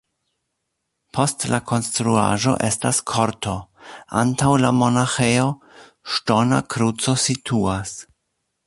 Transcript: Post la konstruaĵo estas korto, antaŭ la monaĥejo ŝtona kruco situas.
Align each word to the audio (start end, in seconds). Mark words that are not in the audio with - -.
Post 1.17 1.43
la 1.51 1.59
konstruaĵo 1.71 2.53
estas 2.69 3.03
korto, 3.13 3.55
antaŭ 4.25 4.51
la 4.65 4.75
monaĥejo 4.81 5.47
ŝtona 6.17 6.65
kruco 6.77 7.17
situas. 7.29 7.99